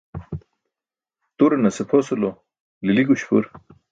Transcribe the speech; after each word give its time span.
Turanase 1.37 1.83
pʰosulo 1.89 2.29
lili 2.85 3.03
guśpur. 3.09 3.43